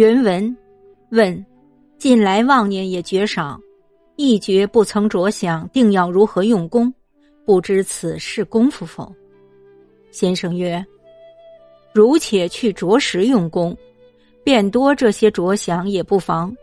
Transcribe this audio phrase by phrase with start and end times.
[0.00, 0.56] 原文
[1.10, 1.44] 问：
[1.98, 3.60] 近来妄念也绝少，
[4.16, 6.90] 一觉不曾着想定要如何用功，
[7.44, 9.14] 不知此是功夫否？
[10.10, 10.82] 先生曰：
[11.92, 13.76] 如且去着实用功，
[14.42, 16.56] 便多这些着想也不妨，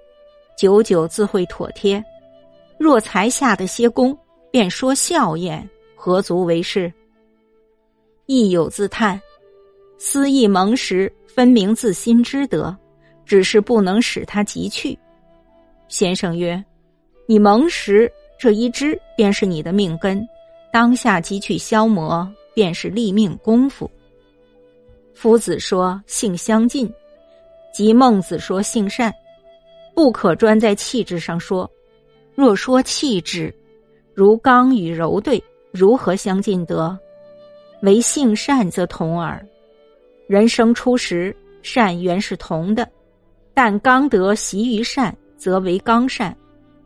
[0.58, 2.04] 久久自会妥帖。
[2.80, 4.18] 若才下的些功，
[4.50, 5.64] 便说笑焉，
[5.96, 6.92] 何足为是？
[8.26, 9.22] 亦有自叹：
[10.00, 12.76] 思意蒙时，分明自心之德。
[13.28, 14.98] 只是不能使他急去。
[15.90, 16.64] 先生曰
[17.28, 20.26] ：“你蒙时这一支便是你的命根，
[20.72, 23.90] 当下即去消磨，便是立命功夫。”
[25.14, 26.92] 夫子说性相近，
[27.74, 29.14] 即孟子说性善，
[29.94, 31.70] 不可专在气质上说。
[32.36, 33.54] 若说气质，
[34.14, 36.98] 如刚与柔对，如何相近得？
[37.82, 39.44] 唯性善则同耳。
[40.28, 42.88] 人生初时，善原是同的。
[43.58, 46.32] 但刚得习于善，则为刚善；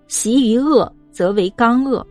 [0.08, 2.02] 习于恶，则为刚恶；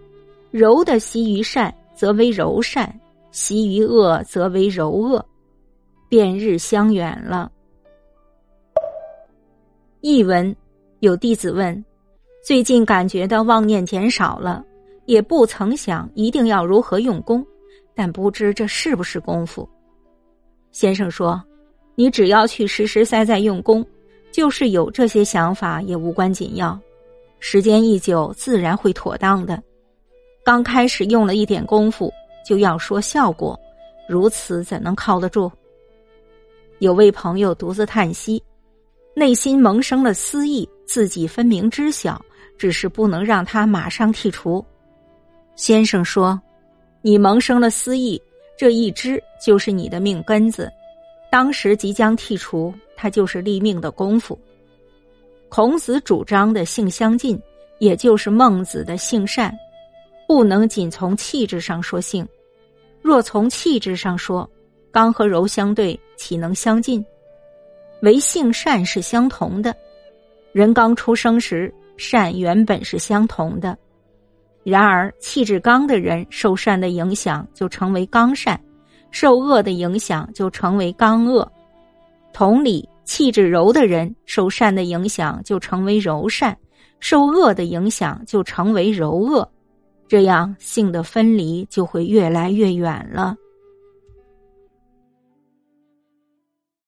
[0.50, 2.86] 柔的习于善，则为柔善；
[3.32, 5.24] 习于恶，则为柔恶，
[6.10, 7.50] 便日相远了。
[10.02, 10.54] 译文：
[10.98, 11.82] 有弟子问：
[12.44, 14.62] 最近感觉到妄念减少了，
[15.06, 17.42] 也不曾想一定要如何用功，
[17.94, 19.66] 但不知这是不是功夫？
[20.70, 21.42] 先生说：
[21.94, 23.82] 你只要去实实在在用功。
[24.32, 26.78] 就是有这些想法也无关紧要，
[27.38, 29.62] 时间一久自然会妥当的。
[30.44, 32.12] 刚开始用了一点功夫
[32.46, 33.58] 就要说效果，
[34.08, 35.50] 如此怎能靠得住？
[36.78, 38.42] 有位朋友独自叹息，
[39.14, 42.20] 内心萌生了私意，自己分明知晓，
[42.56, 44.64] 只是不能让他马上剔除。
[45.56, 46.40] 先生说
[47.02, 48.20] ：“你萌生了私意，
[48.56, 50.72] 这一支就是你的命根子，
[51.30, 54.38] 当时即将剔除。”它就是立命的功夫。
[55.48, 57.40] 孔子主张的性相近，
[57.78, 59.56] 也就是孟子的性善，
[60.28, 62.28] 不能仅从气质上说性。
[63.00, 64.46] 若从气质上说，
[64.92, 67.02] 刚和柔相对，岂能相近？
[68.02, 69.74] 唯性善是相同的。
[70.52, 73.74] 人刚出生时，善原本是相同的。
[74.62, 78.62] 然而气质刚的人，受善的影响就成为刚善，
[79.10, 81.50] 受恶的影响就成为刚恶。
[82.40, 82.88] 同理。
[83.04, 86.56] 气质柔的人，受善的影响就成为柔善，
[86.98, 89.46] 受恶的影响就成为柔恶，
[90.08, 93.36] 这样性的分离就会越来越远了。